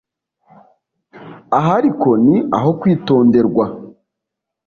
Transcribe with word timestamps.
Aha 1.57 1.71
ariko 1.79 2.09
ni 2.25 2.35
aho 2.57 2.69
kwitonderwa, 2.79 3.65